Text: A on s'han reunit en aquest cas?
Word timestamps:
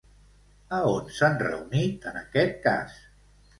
A 0.77 0.79
on 0.91 1.11
s'han 1.17 1.37
reunit 1.45 2.09
en 2.15 2.19
aquest 2.25 2.59
cas? 2.67 3.01